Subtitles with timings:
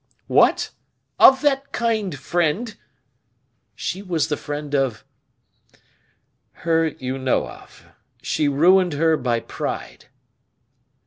[0.25, 0.71] "What!
[1.19, 2.75] of that kind friend?"
[3.75, 5.05] "She was the friend of
[6.65, 7.85] her you know of.
[8.23, 10.05] She ruined her by pride."